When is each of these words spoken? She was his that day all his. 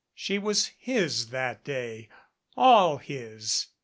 She 0.15 0.39
was 0.39 0.71
his 0.79 1.27
that 1.29 1.63
day 1.63 2.09
all 2.57 2.97
his. 2.97 3.67